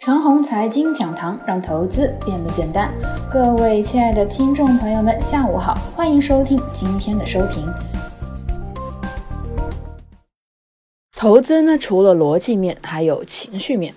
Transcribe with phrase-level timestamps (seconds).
[0.00, 2.90] 长虹财经讲堂让投资变得简单。
[3.30, 7.70] 各位亲爱的听众朋友们，下午好，欢迎收听今天的收评。
[11.14, 13.94] 投资呢，除了逻辑面，还有情绪面。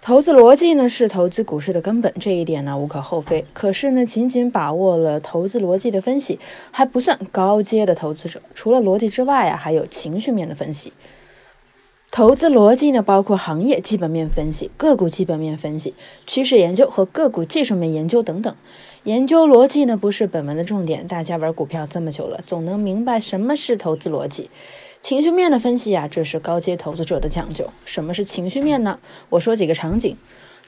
[0.00, 3.44] 投资逻辑呢，是投资股市的根本，这一点呢无可厚非。
[3.52, 6.38] 可是呢，仅仅把握了投资逻辑的分析，
[6.70, 8.40] 还不算高阶的投资者。
[8.54, 10.92] 除了逻辑之外啊，还有情绪面的分析。
[12.10, 15.94] 投资逻辑呢，包括行业基本面分析、个股基本面分析、
[16.26, 18.56] 趋势研究和个股技术面研究等等。
[19.04, 21.06] 研究逻辑呢，不是本文的重点。
[21.06, 24.50] 大家玩股票这么久了，总能明白什么是投资逻辑。
[25.02, 27.70] 情绪面的分析啊，这是高阶投资者的讲究。
[27.84, 28.98] 什么是情绪面呢？
[29.28, 30.16] 我说几个场景。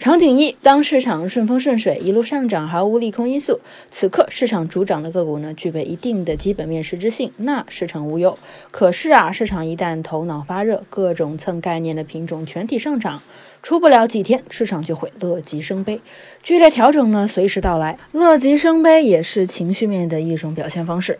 [0.01, 8.39] 场景一：当市场顺风顺水，一路上涨，毫无利空因素，此刻市场主涨的个股呢，具备一定的基本面实质性，那市场无忧。
[8.71, 13.23] 可是啊，市场一旦头脑发热，各种蹭概念的品种全体上涨，
[13.63, 16.01] 出不了几天，市场就会乐极生悲，
[16.43, 17.99] 剧烈调整呢随时到来。
[18.13, 21.19] 乐极生悲也是情绪面的一种表现方式。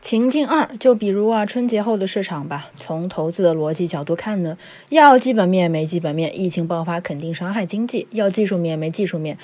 [0.00, 2.70] 情境二，就比如啊，春节后的市场吧。
[2.76, 4.56] 从投资的逻辑角度看呢，
[4.90, 9.36] 要基本面没基本面，疫情爆发肯定伤害经济；要技术面没技术面，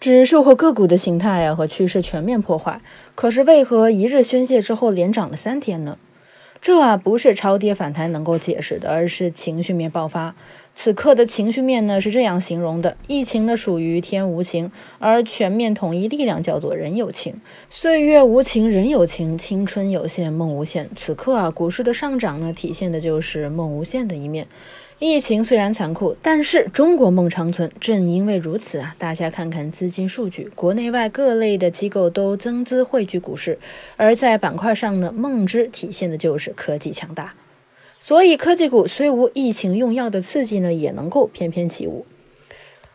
[0.00, 2.80] 指数和个股的形态啊和趋势全面破坏。
[3.14, 5.96] 可是为何一日宣泄之后连涨了三天呢？
[6.60, 10.34] 这啊不是超跌反弹能够解释的，而是情绪面爆发。
[10.78, 17.40] 此刻的情绪面呢是这样形容的：疫情呢属于天无情，而全面统一力量叫做人有情。
[17.70, 20.88] 岁月无情，人有情，青春有限，梦无限。
[20.94, 24.46] 此刻啊，股市的上涨呢，体现的就是梦无限的一面。
[24.98, 27.72] 疫情虽然残酷，但是中国梦长存。
[27.80, 33.58] 正因为如此啊，大家看看资金数据，国内外各类的机构都增资汇聚股市。
[33.96, 37.34] 而在板块上呢，梦之体现的就是科技强大。
[37.98, 42.06] 所以科技股虽无疫情用药的刺激呢，也能够翩翩起舞。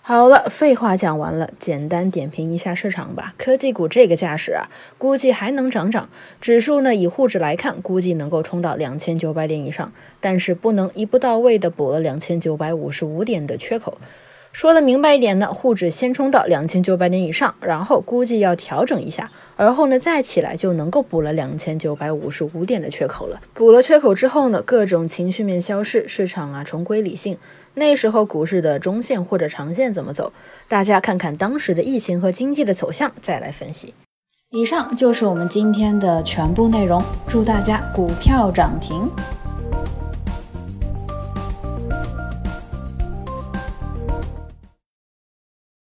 [0.04, 3.36] 好了，废话讲完了，简单点评一下市场吧。
[3.38, 4.66] 科技股这个架势啊，
[4.98, 6.10] 估计还能涨涨。
[6.40, 14.00] 指数呢，以沪指来看，估计能够冲到两千九百点以上，但是不能一步到位的补了两千九百五十五点的缺口。
[14.52, 23.40] 说的明白一点呢，沪指先冲到两千九百点以上，然后估计要调整一下，而后呢再起来就能够补了两千九百五十五点的缺口了。
[23.54, 27.38] 补了缺口之后呢，各种情绪面消失，市场啊重归理性。
[27.76, 30.34] 那时候股市的中线或者长线怎么走？
[30.68, 33.94] 大家看看当时的疫情和经济的走向，再来分析。
[34.50, 39.10] 以上就是我们今天的全部内容，祝大家股票涨停。